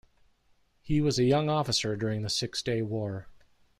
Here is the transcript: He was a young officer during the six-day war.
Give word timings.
He 0.81 0.99
was 0.99 1.19
a 1.19 1.23
young 1.25 1.47
officer 1.47 1.95
during 1.95 2.23
the 2.23 2.29
six-day 2.31 2.81
war. 2.81 3.27